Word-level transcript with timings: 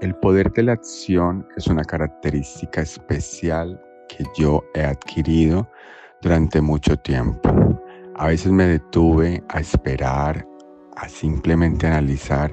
El 0.00 0.14
poder 0.14 0.50
de 0.52 0.62
la 0.62 0.72
acción 0.72 1.46
es 1.58 1.66
una 1.66 1.84
característica 1.84 2.80
especial 2.80 3.78
que 4.08 4.24
yo 4.34 4.64
he 4.72 4.82
adquirido 4.82 5.70
durante 6.22 6.62
mucho 6.62 6.96
tiempo. 6.96 7.50
A 8.14 8.28
veces 8.28 8.50
me 8.50 8.64
detuve 8.64 9.44
a 9.50 9.60
esperar, 9.60 10.46
a 10.96 11.06
simplemente 11.06 11.86
analizar 11.86 12.50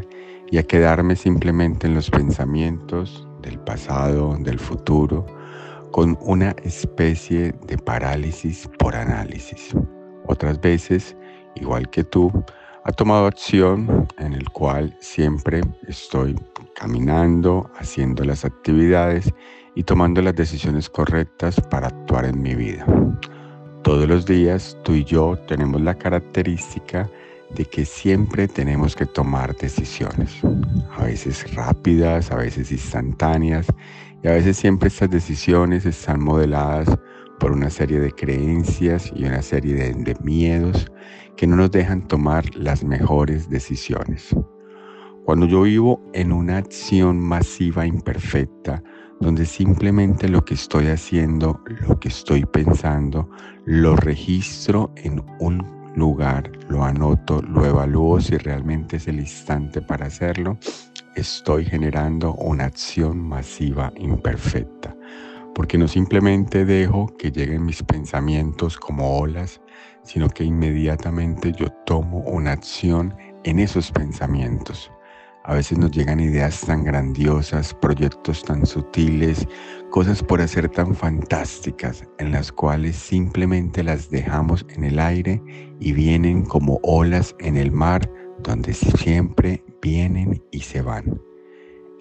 y 0.51 0.57
a 0.57 0.63
quedarme 0.63 1.15
simplemente 1.15 1.87
en 1.87 1.95
los 1.95 2.09
pensamientos 2.09 3.25
del 3.41 3.57
pasado, 3.59 4.35
del 4.41 4.59
futuro, 4.59 5.25
con 5.91 6.17
una 6.19 6.53
especie 6.63 7.53
de 7.65 7.77
parálisis 7.77 8.69
por 8.77 8.93
análisis. 8.93 9.73
Otras 10.25 10.59
veces, 10.59 11.15
igual 11.55 11.89
que 11.91 12.03
tú, 12.03 12.29
ha 12.83 12.91
tomado 12.91 13.25
acción 13.25 14.05
en 14.17 14.33
el 14.33 14.49
cual 14.49 14.93
siempre 14.99 15.61
estoy 15.87 16.35
caminando, 16.77 17.69
haciendo 17.79 18.23
las 18.23 18.45
actividades 18.45 19.33
y 19.75 19.83
tomando 19.83 20.21
las 20.21 20.35
decisiones 20.35 20.89
correctas 20.89 21.59
para 21.69 21.87
actuar 21.87 22.25
en 22.25 22.41
mi 22.41 22.53
vida. 22.53 22.85
Todos 23.83 24.07
los 24.07 24.25
días 24.25 24.77
tú 24.83 24.93
y 24.93 25.03
yo 25.03 25.37
tenemos 25.47 25.81
la 25.81 25.95
característica 25.95 27.09
de 27.55 27.65
que 27.65 27.85
siempre 27.85 28.47
tenemos 28.47 28.95
que 28.95 29.05
tomar 29.05 29.55
decisiones, 29.55 30.39
a 30.97 31.05
veces 31.05 31.53
rápidas, 31.55 32.31
a 32.31 32.35
veces 32.35 32.71
instantáneas, 32.71 33.67
y 34.23 34.27
a 34.27 34.31
veces 34.31 34.57
siempre 34.57 34.89
estas 34.89 35.09
decisiones 35.09 35.85
están 35.85 36.21
modeladas 36.21 36.89
por 37.39 37.51
una 37.51 37.69
serie 37.69 37.99
de 37.99 38.11
creencias 38.11 39.11
y 39.15 39.25
una 39.25 39.41
serie 39.41 39.73
de, 39.73 39.93
de 39.93 40.15
miedos 40.21 40.91
que 41.37 41.47
no 41.47 41.55
nos 41.55 41.71
dejan 41.71 42.07
tomar 42.07 42.53
las 42.55 42.83
mejores 42.83 43.49
decisiones. 43.49 44.35
Cuando 45.27 45.45
yo 45.45 45.63
vivo 45.63 46.01
en 46.13 46.31
una 46.31 46.55
acción 46.55 47.19
masiva 47.19 47.85
imperfecta, 47.85 48.81
donde 49.19 49.45
simplemente 49.45 50.29
lo 50.29 50.45
que 50.45 50.53
estoy 50.53 50.87
haciendo, 50.87 51.59
lo 51.85 51.99
que 51.99 52.07
estoy 52.07 52.45
pensando, 52.45 53.29
lo 53.65 53.97
registro 53.97 54.93
en 54.95 55.21
un 55.41 55.91
lugar, 55.97 56.49
lo 56.69 56.81
anoto, 56.81 57.41
lo 57.41 57.65
evalúo 57.65 58.21
si 58.21 58.37
realmente 58.37 58.95
es 58.95 59.09
el 59.09 59.19
instante 59.19 59.81
para 59.81 60.05
hacerlo, 60.05 60.57
estoy 61.17 61.65
generando 61.65 62.33
una 62.35 62.63
acción 62.63 63.19
masiva 63.19 63.91
imperfecta. 63.97 64.95
Porque 65.53 65.77
no 65.77 65.89
simplemente 65.89 66.63
dejo 66.63 67.13
que 67.17 67.33
lleguen 67.33 67.65
mis 67.65 67.83
pensamientos 67.83 68.77
como 68.77 69.19
olas, 69.19 69.59
sino 70.03 70.29
que 70.29 70.45
inmediatamente 70.45 71.51
yo 71.51 71.67
tomo 71.85 72.19
una 72.19 72.53
acción 72.53 73.13
en 73.43 73.59
esos 73.59 73.91
pensamientos. 73.91 74.89
A 75.47 75.53
veces 75.53 75.77
nos 75.77 75.91
llegan 75.91 76.19
ideas 76.19 76.59
tan 76.59 76.83
grandiosas, 76.83 77.73
proyectos 77.73 78.43
tan 78.43 78.65
sutiles, 78.65 79.47
cosas 79.91 80.21
por 80.21 80.41
hacer 80.41 80.67
tan 80.67 80.93
fantásticas, 80.93 82.03
en 82.19 82.33
las 82.33 82.51
cuales 82.51 82.97
simplemente 82.97 83.81
las 83.81 84.09
dejamos 84.09 84.65
en 84.75 84.83
el 84.83 84.99
aire 84.99 85.41
y 85.79 85.93
vienen 85.93 86.43
como 86.43 86.81
olas 86.83 87.33
en 87.39 87.55
el 87.55 87.71
mar, 87.71 88.11
donde 88.43 88.73
siempre 88.73 89.63
vienen 89.81 90.43
y 90.51 90.59
se 90.59 90.81
van. 90.81 91.17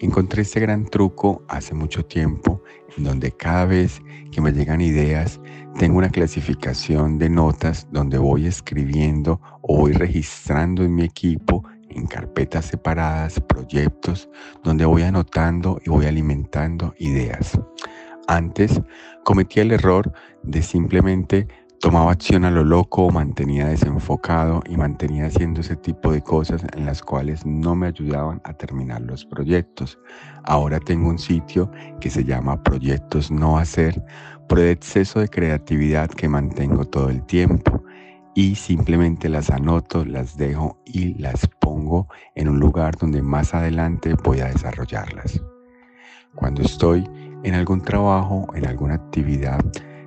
Encontré 0.01 0.41
este 0.41 0.59
gran 0.59 0.83
truco 0.85 1.41
hace 1.47 1.73
mucho 1.73 2.05
tiempo, 2.05 2.61
en 2.97 3.05
donde 3.05 3.31
cada 3.31 3.65
vez 3.65 4.01
que 4.29 4.41
me 4.41 4.51
llegan 4.51 4.81
ideas, 4.81 5.39
tengo 5.79 5.99
una 5.99 6.09
clasificación 6.09 7.17
de 7.17 7.29
notas 7.29 7.87
donde 7.93 8.17
voy 8.17 8.45
escribiendo 8.45 9.39
o 9.61 9.77
voy 9.77 9.93
registrando 9.93 10.83
en 10.83 10.95
mi 10.95 11.03
equipo 11.03 11.63
en 11.97 12.07
carpetas 12.07 12.65
separadas, 12.65 13.39
proyectos, 13.41 14.29
donde 14.63 14.85
voy 14.85 15.01
anotando 15.01 15.79
y 15.83 15.89
voy 15.89 16.05
alimentando 16.05 16.93
ideas. 16.99 17.59
Antes 18.27 18.81
cometía 19.23 19.63
el 19.63 19.71
error 19.71 20.11
de 20.43 20.61
simplemente 20.61 21.47
tomaba 21.79 22.11
acción 22.11 22.43
a 22.43 22.51
lo 22.51 22.63
loco, 22.63 23.09
mantenía 23.09 23.67
desenfocado 23.67 24.61
y 24.67 24.77
mantenía 24.77 25.27
haciendo 25.27 25.61
ese 25.61 25.75
tipo 25.75 26.11
de 26.11 26.21
cosas 26.21 26.63
en 26.75 26.85
las 26.85 27.01
cuales 27.01 27.45
no 27.45 27.75
me 27.75 27.87
ayudaban 27.87 28.41
a 28.43 28.53
terminar 28.53 29.01
los 29.01 29.25
proyectos. 29.25 29.97
Ahora 30.43 30.79
tengo 30.79 31.09
un 31.09 31.19
sitio 31.19 31.71
que 31.99 32.09
se 32.09 32.23
llama 32.23 32.61
Proyectos 32.63 33.31
No 33.31 33.57
Hacer 33.57 34.03
por 34.49 34.59
el 34.59 34.69
exceso 34.69 35.19
de 35.19 35.29
creatividad 35.29 36.09
que 36.09 36.27
mantengo 36.27 36.85
todo 36.85 37.09
el 37.09 37.25
tiempo 37.25 37.83
y 38.37 38.53
simplemente 38.53 39.29
las 39.29 39.49
anoto, 39.49 40.05
las 40.05 40.37
dejo 40.37 40.79
y 40.85 41.15
las 41.15 41.47
pongo 41.59 42.07
en 42.35 42.49
un 42.49 42.59
lugar 42.59 42.95
donde 42.95 43.23
más 43.23 43.55
adelante 43.55 44.13
voy 44.13 44.41
a 44.41 44.49
desarrollarlas. 44.49 45.41
Cuando 46.35 46.61
estoy 46.61 47.09
en 47.41 47.55
algún 47.55 47.81
trabajo, 47.81 48.45
en 48.53 48.67
alguna 48.67 48.93
actividad, 48.93 49.59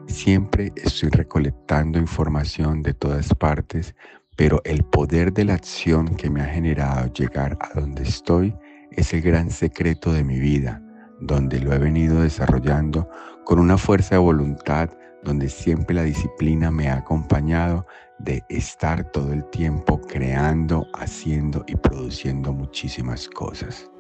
siempre 0.07 0.73
estoy 0.77 1.09
recolectando 1.09 1.99
información 1.99 2.85
de 2.85 2.95
todas 2.95 3.35
partes, 3.35 3.97
pero 4.37 4.63
el 4.65 4.85
poder 4.85 5.33
de 5.33 5.47
la 5.47 5.55
acción 5.55 6.15
que 6.15 6.31
me 6.31 6.41
ha 6.41 6.47
generado 6.47 7.13
llegar 7.13 7.59
a 7.61 7.81
donde 7.81 8.05
estoy 8.05 8.57
es 8.93 9.13
el 9.13 9.23
gran 9.23 9.51
secreto 9.51 10.13
de 10.13 10.23
mi 10.23 10.39
vida, 10.39 10.81
donde 11.21 11.59
lo 11.59 11.73
he 11.73 11.79
venido 11.81 12.23
desarrollando 12.23 13.11
con 13.45 13.59
una 13.59 13.77
fuerza 13.77 14.15
de 14.15 14.21
voluntad 14.21 14.89
donde 15.23 15.49
siempre 15.49 15.95
la 15.95 16.03
disciplina 16.03 16.71
me 16.71 16.89
ha 16.89 16.97
acompañado 16.97 17.87
de 18.25 18.45
estar 18.49 19.11
todo 19.13 19.33
el 19.33 19.45
tiempo 19.51 20.01
creando, 20.01 20.87
haciendo 20.95 21.65
y 21.67 21.77
produciendo 21.77 22.53
muchísimas 22.53 23.29
cosas. 23.29 23.91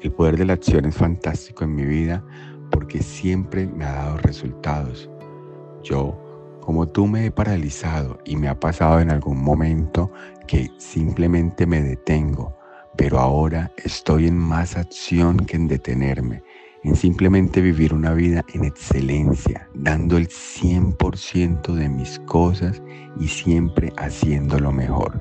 El 0.00 0.12
poder 0.12 0.36
de 0.36 0.46
la 0.46 0.54
acción 0.54 0.86
es 0.86 0.96
fantástico 0.96 1.64
en 1.64 1.74
mi 1.74 1.84
vida 1.84 2.24
porque 2.70 3.02
siempre 3.02 3.66
me 3.66 3.84
ha 3.84 3.92
dado 3.92 4.16
resultados. 4.18 5.10
Yo, 5.82 6.18
como 6.60 6.88
tú, 6.88 7.06
me 7.06 7.26
he 7.26 7.30
paralizado 7.30 8.18
y 8.24 8.36
me 8.36 8.48
ha 8.48 8.58
pasado 8.58 9.00
en 9.00 9.10
algún 9.10 9.42
momento 9.42 10.10
que 10.46 10.70
simplemente 10.78 11.66
me 11.66 11.82
detengo, 11.82 12.56
pero 12.96 13.18
ahora 13.18 13.70
estoy 13.84 14.26
en 14.26 14.36
más 14.36 14.76
acción 14.76 15.36
que 15.38 15.56
en 15.56 15.68
detenerme 15.68 16.42
en 16.82 16.96
simplemente 16.96 17.60
vivir 17.60 17.92
una 17.92 18.12
vida 18.12 18.44
en 18.54 18.64
excelencia, 18.64 19.68
dando 19.74 20.16
el 20.16 20.28
100% 20.28 21.74
de 21.74 21.88
mis 21.88 22.18
cosas 22.20 22.82
y 23.18 23.28
siempre 23.28 23.92
haciendo 23.96 24.58
lo 24.58 24.72
mejor. 24.72 25.20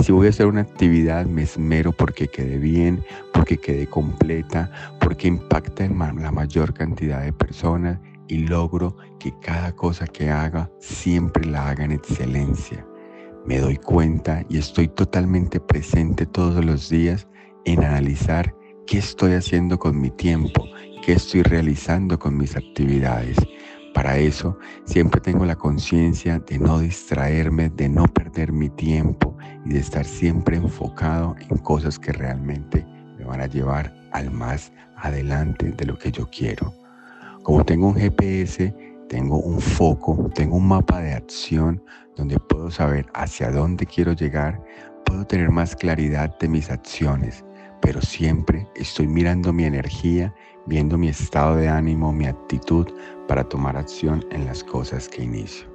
Si 0.00 0.12
voy 0.12 0.26
a 0.26 0.30
hacer 0.30 0.46
una 0.46 0.62
actividad, 0.62 1.26
me 1.26 1.42
esmero 1.42 1.92
porque 1.92 2.28
quede 2.28 2.58
bien, 2.58 3.04
porque 3.32 3.58
quede 3.58 3.86
completa, 3.86 4.70
porque 5.00 5.28
impacta 5.28 5.84
en 5.84 5.98
la 5.98 6.32
mayor 6.32 6.74
cantidad 6.74 7.22
de 7.22 7.32
personas 7.32 7.98
y 8.28 8.38
logro 8.38 8.96
que 9.18 9.32
cada 9.40 9.72
cosa 9.72 10.06
que 10.06 10.30
haga 10.30 10.70
siempre 10.80 11.44
la 11.44 11.68
haga 11.68 11.84
en 11.84 11.92
excelencia. 11.92 12.86
Me 13.44 13.58
doy 13.58 13.76
cuenta 13.76 14.44
y 14.48 14.58
estoy 14.58 14.88
totalmente 14.88 15.60
presente 15.60 16.26
todos 16.26 16.64
los 16.64 16.88
días 16.88 17.28
en 17.64 17.84
analizar 17.84 18.54
qué 18.86 18.98
estoy 18.98 19.34
haciendo 19.34 19.78
con 19.78 20.00
mi 20.00 20.10
tiempo, 20.10 20.64
qué 21.04 21.12
estoy 21.12 21.42
realizando 21.42 22.18
con 22.18 22.36
mis 22.36 22.56
actividades. 22.56 23.36
Para 23.94 24.18
eso 24.18 24.58
siempre 24.84 25.20
tengo 25.20 25.44
la 25.44 25.56
conciencia 25.56 26.38
de 26.38 26.58
no 26.58 26.78
distraerme, 26.78 27.68
de 27.70 27.88
no 27.88 28.04
perder 28.04 28.52
mi 28.52 28.70
tiempo 28.70 29.36
y 29.64 29.74
de 29.74 29.80
estar 29.80 30.04
siempre 30.04 30.56
enfocado 30.56 31.36
en 31.50 31.58
cosas 31.58 31.98
que 31.98 32.12
realmente 32.12 32.86
me 33.18 33.24
van 33.24 33.40
a 33.40 33.46
llevar 33.46 33.94
al 34.12 34.30
más 34.30 34.72
adelante 34.96 35.72
de 35.72 35.84
lo 35.84 35.98
que 35.98 36.10
yo 36.10 36.28
quiero. 36.30 36.72
Como 37.42 37.64
tengo 37.64 37.88
un 37.88 37.96
GPS, 37.96 38.74
tengo 39.08 39.38
un 39.38 39.60
foco, 39.60 40.30
tengo 40.34 40.56
un 40.56 40.68
mapa 40.68 41.00
de 41.00 41.12
acción 41.12 41.82
donde 42.16 42.38
puedo 42.38 42.70
saber 42.70 43.06
hacia 43.14 43.50
dónde 43.50 43.84
quiero 43.84 44.12
llegar, 44.12 44.62
puedo 45.04 45.26
tener 45.26 45.50
más 45.50 45.76
claridad 45.76 46.38
de 46.38 46.48
mis 46.48 46.70
acciones, 46.70 47.44
pero 47.82 48.00
siempre 48.00 48.66
estoy 48.76 49.08
mirando 49.08 49.52
mi 49.52 49.64
energía 49.64 50.34
viendo 50.66 50.96
mi 50.96 51.08
estado 51.08 51.56
de 51.56 51.68
ánimo, 51.68 52.12
mi 52.12 52.26
actitud 52.26 52.86
para 53.26 53.44
tomar 53.44 53.76
acción 53.76 54.24
en 54.30 54.46
las 54.46 54.62
cosas 54.62 55.08
que 55.08 55.24
inicio. 55.24 55.66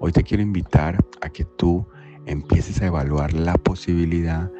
Hoy 0.00 0.12
te 0.12 0.22
quiero 0.22 0.42
invitar 0.42 1.02
a 1.20 1.30
que 1.30 1.44
tú 1.44 1.86
empieces 2.26 2.82
a 2.82 2.86
evaluar 2.86 3.32
la 3.32 3.54
posibilidad 3.54 4.50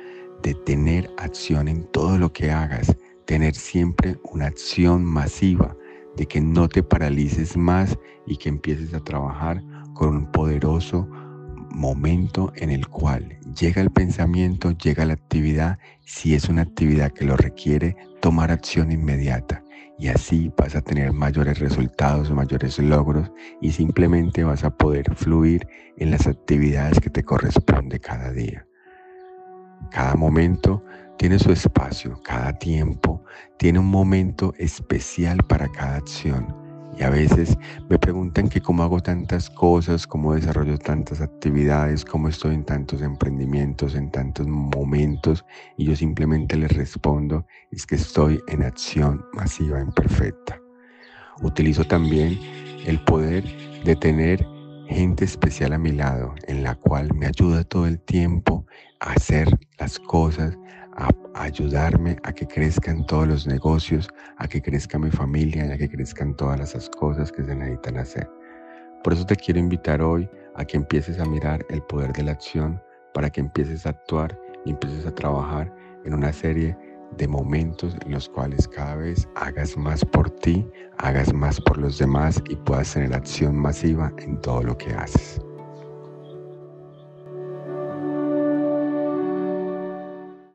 de 0.43 0.55
tener 0.55 1.11
acción 1.19 1.69
en 1.69 1.85
todo 1.91 2.17
lo 2.19 2.33
que 2.33 2.51
hagas, 2.51 2.97
tener 3.27 3.55
siempre 3.55 4.17
una 4.33 4.47
acción 4.47 5.05
masiva, 5.05 5.77
de 6.17 6.27
que 6.27 6.41
no 6.41 6.69
te 6.69 6.83
paralices 6.83 7.57
más 7.57 7.99
y 8.27 8.37
que 8.37 8.49
empieces 8.49 8.95
a 8.95 9.01
trabajar 9.01 9.63
con 9.95 10.17
un 10.17 10.33
poderoso 10.33 11.09
momento 11.71 12.53
en 12.57 12.71
el 12.71 12.89
cual 12.89 13.39
llega 13.59 13.81
el 13.81 13.91
pensamiento, 13.91 14.73
llega 14.73 15.05
la 15.05 15.15
actividad, 15.15 15.79
si 16.05 16.35
es 16.35 16.49
una 16.49 16.63
actividad 16.63 17.13
que 17.13 17.25
lo 17.25 17.37
requiere, 17.37 17.97
tomar 18.21 18.51
acción 18.51 18.93
inmediata. 18.93 19.63
Y 19.99 20.09
así 20.09 20.51
vas 20.57 20.75
a 20.75 20.81
tener 20.81 21.13
mayores 21.13 21.59
resultados, 21.59 22.31
mayores 22.31 22.79
logros 22.79 23.31
y 23.61 23.73
simplemente 23.73 24.45
vas 24.45 24.65
a 24.65 24.71
poder 24.71 25.15
fluir 25.15 25.67
en 25.99 26.11
las 26.11 26.27
actividades 26.27 27.01
que 27.01 27.11
te 27.11 27.23
corresponde 27.23 28.01
cada 28.01 28.33
día. 28.33 28.67
Cada 29.91 30.15
momento 30.15 30.83
tiene 31.19 31.39
su 31.39 31.53
espacio, 31.53 32.21
cada 32.23 32.55
tiempo 32.55 33.23
tiene 33.59 33.79
un 33.79 33.87
momento 33.87 34.55
especial 34.57 35.39
para 35.47 35.69
cada 35.69 35.97
acción. 35.97 36.60
Y 36.99 37.03
a 37.03 37.11
veces 37.11 37.57
me 37.89 37.99
preguntan 37.99 38.49
que 38.49 38.61
cómo 38.61 38.83
hago 38.83 39.01
tantas 39.01 39.49
cosas, 39.49 40.07
cómo 40.07 40.35
desarrollo 40.35 40.77
tantas 40.79 41.21
actividades, 41.21 42.05
cómo 42.05 42.29
estoy 42.29 42.55
en 42.55 42.65
tantos 42.65 43.01
emprendimientos, 43.01 43.95
en 43.95 44.11
tantos 44.11 44.47
momentos. 44.47 45.45
Y 45.77 45.87
yo 45.87 45.97
simplemente 45.97 46.57
les 46.57 46.73
respondo, 46.77 47.47
es 47.71 47.87
que 47.87 47.95
estoy 47.95 48.41
en 48.49 48.63
acción 48.63 49.25
masiva 49.33 49.81
imperfecta. 49.81 50.61
Utilizo 51.43 51.85
también 51.85 52.39
el 52.85 53.03
poder 53.05 53.45
de 53.85 53.97
tener 53.97 54.47
gente 54.89 55.25
especial 55.25 55.73
a 55.73 55.79
mi 55.79 55.93
lado, 55.93 56.35
en 56.49 56.63
la 56.63 56.75
cual 56.75 57.15
me 57.15 57.27
ayuda 57.27 57.65
todo 57.65 57.87
el 57.87 58.01
tiempo 58.01 58.67
a 58.99 59.13
hacer 59.13 59.49
las 59.79 59.99
cosas, 59.99 60.59
a, 61.01 61.09
ayudarme 61.35 62.17
a 62.23 62.33
que 62.33 62.47
crezcan 62.47 63.05
todos 63.07 63.27
los 63.27 63.47
negocios, 63.47 64.09
a 64.37 64.47
que 64.47 64.61
crezca 64.63 64.99
mi 64.99 65.11
familia 65.11 65.73
a 65.73 65.77
que 65.77 65.89
crezcan 65.89 66.35
todas 66.37 66.59
las 66.59 66.91
cosas 66.91 67.33
que 67.33 67.43
se 67.43 67.55
necesitan 67.55 67.97
hacer. 67.97 68.31
Por 69.03 69.15
eso 69.15 69.25
te 69.25 69.37
quiero 69.37 69.59
invitar 69.59 70.03
hoy 70.03 70.29
a 70.57 70.65
que 70.65 70.77
empieces 70.77 71.19
a 71.19 71.25
mirar 71.25 71.65
el 71.71 71.83
poder 71.83 72.13
de 72.13 72.25
la 72.25 72.33
acción, 72.33 72.81
para 73.15 73.31
que 73.31 73.41
empieces 73.41 73.87
a 73.87 73.91
actuar 73.91 74.39
y 74.65 74.71
empieces 74.71 75.07
a 75.07 75.15
trabajar 75.15 75.73
en 76.05 76.15
una 76.15 76.33
serie 76.33 76.77
de 77.17 77.27
momentos 77.27 77.97
en 78.05 78.13
los 78.13 78.29
cuales 78.29 78.69
cada 78.69 78.97
vez 78.97 79.29
hagas 79.35 79.77
más 79.77 80.05
por 80.05 80.31
ti, 80.31 80.67
hagas 80.99 81.33
más 81.33 81.61
por 81.61 81.79
los 81.79 81.99
demás 81.99 82.43
y 82.49 82.57
puedas 82.57 82.95
tener 82.95 83.15
acción 83.15 83.57
masiva 83.57 84.13
en 84.19 84.41
todo 84.41 84.63
lo 84.63 84.79
que 84.79 84.93
haces. 84.95 85.41